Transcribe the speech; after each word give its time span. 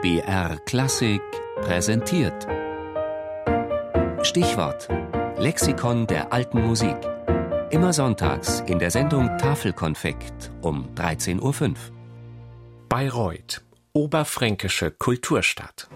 BR 0.00 0.58
Klassik 0.64 1.22
präsentiert. 1.60 2.46
Stichwort: 4.22 4.88
Lexikon 5.38 6.06
der 6.06 6.32
alten 6.32 6.64
Musik. 6.64 6.96
Immer 7.70 7.92
sonntags 7.92 8.60
in 8.68 8.78
der 8.78 8.92
Sendung 8.92 9.36
Tafelkonfekt 9.38 10.52
um 10.60 10.88
13.05 10.94 11.40
Uhr. 11.42 11.74
Bayreuth, 12.88 13.62
oberfränkische 13.92 14.92
Kulturstadt. 14.92 15.88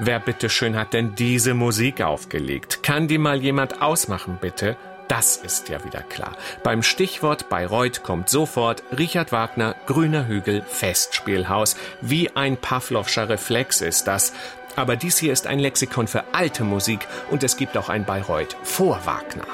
Wer 0.00 0.20
bitteschön 0.20 0.76
hat 0.76 0.92
denn 0.92 1.14
diese 1.14 1.54
Musik 1.54 2.02
aufgelegt? 2.02 2.82
Kann 2.82 3.08
die 3.08 3.16
mal 3.16 3.42
jemand 3.42 3.80
ausmachen, 3.80 4.36
bitte? 4.38 4.76
Das 5.08 5.38
ist 5.38 5.70
ja 5.70 5.82
wieder 5.84 6.02
klar. 6.02 6.36
Beim 6.62 6.82
Stichwort 6.82 7.48
Bayreuth 7.48 8.02
kommt 8.02 8.28
sofort 8.28 8.82
Richard 8.96 9.32
Wagner, 9.32 9.74
Grüner 9.86 10.28
Hügel, 10.28 10.62
Festspielhaus. 10.62 11.76
Wie 12.02 12.36
ein 12.36 12.58
Pavlovscher 12.58 13.28
Reflex 13.28 13.80
ist 13.80 14.06
das. 14.06 14.34
Aber 14.76 14.96
dies 14.96 15.18
hier 15.18 15.32
ist 15.32 15.46
ein 15.46 15.58
Lexikon 15.58 16.06
für 16.06 16.34
alte 16.34 16.62
Musik 16.62 17.08
und 17.30 17.42
es 17.42 17.56
gibt 17.56 17.76
auch 17.78 17.88
ein 17.88 18.04
Bayreuth 18.04 18.56
vor 18.62 19.04
Wagner. 19.06 19.46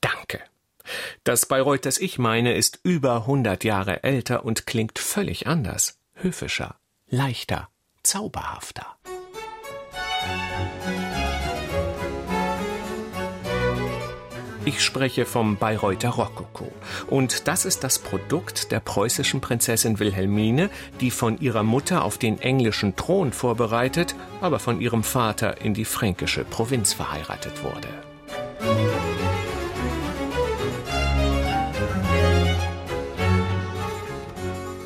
Danke. 0.00 0.40
Das 1.22 1.46
Bayreuth, 1.46 1.86
das 1.86 1.98
ich 1.98 2.18
meine, 2.18 2.54
ist 2.54 2.80
über 2.82 3.14
100 3.14 3.62
Jahre 3.62 4.02
älter 4.02 4.44
und 4.44 4.66
klingt 4.66 4.98
völlig 4.98 5.46
anders, 5.46 5.98
höfischer, 6.14 6.74
leichter, 7.08 7.68
zauberhafter. 8.02 8.98
Ich 14.64 14.80
spreche 14.80 15.26
vom 15.26 15.56
Bayreuther 15.56 16.10
Rokoko. 16.10 16.70
Und 17.08 17.48
das 17.48 17.64
ist 17.64 17.82
das 17.82 17.98
Produkt 17.98 18.70
der 18.70 18.78
preußischen 18.78 19.40
Prinzessin 19.40 19.98
Wilhelmine, 19.98 20.70
die 21.00 21.10
von 21.10 21.40
ihrer 21.40 21.64
Mutter 21.64 22.04
auf 22.04 22.16
den 22.16 22.40
englischen 22.40 22.94
Thron 22.94 23.32
vorbereitet, 23.32 24.14
aber 24.40 24.60
von 24.60 24.80
ihrem 24.80 25.02
Vater 25.02 25.60
in 25.60 25.74
die 25.74 25.84
fränkische 25.84 26.44
Provinz 26.44 26.92
verheiratet 26.92 27.64
wurde. 27.64 27.88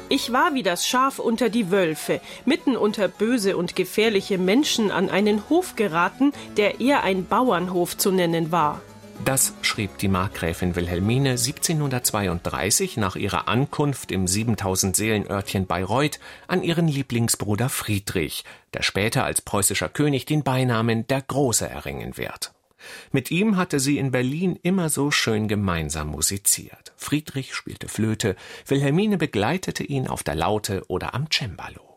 Ich 0.08 0.32
war 0.32 0.54
wie 0.54 0.62
das 0.62 0.86
Schaf 0.86 1.18
unter 1.18 1.50
die 1.50 1.70
Wölfe, 1.70 2.22
mitten 2.46 2.78
unter 2.78 3.08
böse 3.08 3.58
und 3.58 3.76
gefährliche 3.76 4.38
Menschen 4.38 4.90
an 4.90 5.10
einen 5.10 5.50
Hof 5.50 5.76
geraten, 5.76 6.32
der 6.56 6.80
eher 6.80 7.02
ein 7.02 7.26
Bauernhof 7.26 7.98
zu 7.98 8.10
nennen 8.10 8.50
war. 8.50 8.80
Das 9.24 9.54
schrieb 9.62 9.98
die 9.98 10.08
Markgräfin 10.08 10.76
Wilhelmine 10.76 11.30
1732 11.30 12.96
nach 12.96 13.16
ihrer 13.16 13.48
Ankunft 13.48 14.12
im 14.12 14.26
7000 14.26 14.94
Seelenörtchen 14.94 15.66
Bayreuth 15.66 16.20
an 16.46 16.62
ihren 16.62 16.86
Lieblingsbruder 16.86 17.68
Friedrich, 17.68 18.44
der 18.74 18.82
später 18.82 19.24
als 19.24 19.42
preußischer 19.42 19.88
König 19.88 20.26
den 20.26 20.44
Beinamen 20.44 21.06
der 21.08 21.22
Große 21.22 21.68
erringen 21.68 22.16
wird. 22.16 22.52
Mit 23.10 23.30
ihm 23.30 23.56
hatte 23.56 23.80
sie 23.80 23.98
in 23.98 24.12
Berlin 24.12 24.58
immer 24.62 24.90
so 24.90 25.10
schön 25.10 25.48
gemeinsam 25.48 26.08
musiziert. 26.08 26.92
Friedrich 26.96 27.54
spielte 27.54 27.88
Flöte, 27.88 28.36
Wilhelmine 28.66 29.18
begleitete 29.18 29.82
ihn 29.82 30.06
auf 30.06 30.22
der 30.22 30.36
Laute 30.36 30.84
oder 30.88 31.14
am 31.14 31.28
Cembalo. 31.32 31.95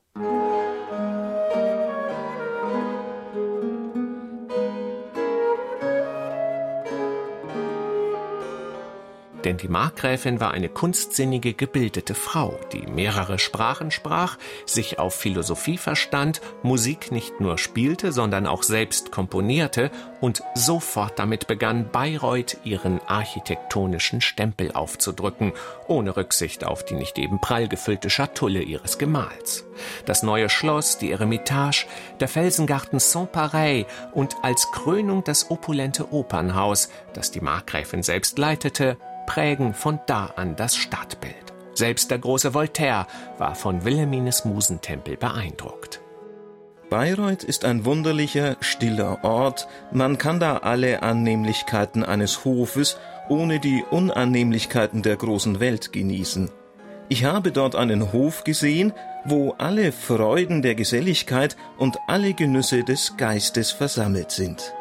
Denn 9.44 9.58
die 9.58 9.68
Markgräfin 9.68 10.40
war 10.40 10.52
eine 10.52 10.70
kunstsinnige, 10.70 11.54
gebildete 11.54 12.14
Frau, 12.14 12.60
die 12.74 12.88
mehrere 12.88 13.40
Sprachen 13.40 13.92
sprach, 13.92 14.38
sich 14.66 15.00
auf 15.00 15.16
Philosophie 15.16 15.78
verstand, 15.78 16.42
Musik 16.64 17.12
nicht 17.12 17.40
nur 17.40 17.58
spielte, 17.58 18.12
sondern 18.12 18.48
auch 18.48 18.64
selbst 18.64 19.12
komponierte 19.12 19.92
und 20.22 20.44
sofort 20.56 21.20
damit 21.20 21.48
begann, 21.48 21.90
Bayreuth 21.92 22.58
ihren 22.64 23.00
architektonischen 23.08 24.22
Stempel 24.22 24.72
aufzudrücken, 24.72 25.54
ohne 25.88 26.18
Rücksicht 26.18 26.64
auf 26.64 26.84
die 26.84 26.96
nicht 26.96 27.18
eben 27.18 27.40
prall 27.40 27.68
gefüllte 27.68 28.10
Schatulle 28.10 28.62
ihres 28.62 28.98
Gemahls. 28.98 29.66
Das 30.06 30.24
neue 30.24 30.50
Schloss, 30.50 30.98
die 30.98 31.12
Eremitage, 31.12 31.86
der 32.20 32.28
Felsengarten 32.28 33.00
Saint-Pareil 33.00 33.86
und 34.14 34.36
als 34.42 34.70
Krönung 34.72 35.24
das 35.24 35.50
opulente 35.50 36.12
Opernhaus, 36.12 36.90
das 37.14 37.32
die 37.32 37.42
Markgräfin 37.42 38.04
selbst 38.04 38.38
leitete, 38.38 38.98
prägen 39.30 39.76
von 39.76 40.00
da 40.08 40.32
an 40.36 40.56
das 40.56 40.76
Stadtbild. 40.76 41.54
Selbst 41.76 42.10
der 42.10 42.18
große 42.18 42.56
Voltaire 42.56 43.06
war 43.38 43.54
von 43.54 43.86
Wilhelmines 43.86 44.44
Musentempel 44.44 45.18
beeindruckt. 45.18 46.02
Bayreuth 46.90 47.44
ist 47.44 47.64
ein 47.64 47.86
wunderlicher, 47.86 48.58
stiller 48.60 49.24
Ort. 49.24 49.68
Man 49.92 50.18
kann 50.18 50.40
da 50.40 50.58
alle 50.58 51.04
Annehmlichkeiten 51.04 52.04
eines 52.04 52.44
Hofes 52.44 52.98
ohne 53.30 53.60
die 53.60 53.84
Unannehmlichkeiten 53.92 55.04
der 55.04 55.16
großen 55.16 55.60
Welt 55.60 55.94
genießen. 55.94 56.50
Ich 57.08 57.26
habe 57.26 57.52
dort 57.52 57.76
einen 57.76 58.12
Hof 58.12 58.44
gesehen, 58.44 58.94
wo 59.26 59.52
alle 59.60 59.92
Freuden 59.92 60.64
der 60.64 60.74
Geselligkeit 60.74 61.56
und 61.78 62.00
alle 62.08 62.34
Genüsse 62.34 62.84
des 62.84 63.16
Geistes 63.16 63.72
versammelt 63.72 64.32
sind. 64.32 64.74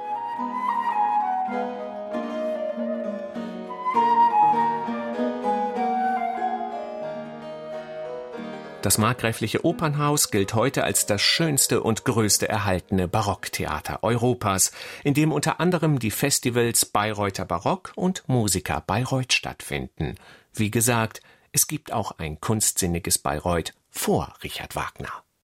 Das 8.81 8.97
markgräfliche 8.97 9.65
Opernhaus 9.65 10.31
gilt 10.31 10.55
heute 10.55 10.85
als 10.85 11.05
das 11.05 11.21
schönste 11.21 11.83
und 11.83 12.05
größte 12.05 12.49
erhaltene 12.49 13.09
Barocktheater 13.09 14.05
Europas, 14.05 14.71
in 15.03 15.15
dem 15.15 15.33
unter 15.33 15.59
anderem 15.59 15.99
die 15.99 16.13
Festivals 16.13 16.87
Bayreuther 16.87 17.45
Barock 17.45 17.93
und 17.97 18.23
Musiker 18.29 18.81
Bayreuth 18.87 19.33
stattfinden. 19.33 20.15
Wie 20.55 20.71
gesagt, 20.71 21.21
es 21.51 21.67
gibt 21.67 21.93
auch 21.93 22.19
ein 22.19 22.41
kunstsinniges 22.41 23.19
Bayreuth 23.19 23.75
vor 23.91 24.33
Richard 24.45 24.77
Wagner. 24.77 25.25